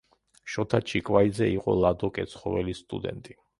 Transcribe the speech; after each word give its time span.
შოთა 0.53 0.79
ჩიკვაიძე 0.91 1.51
იყო 1.57 1.77
ლადო 1.83 2.11
კეცხოველის 2.17 2.85
სტუდენტი. 2.89 3.41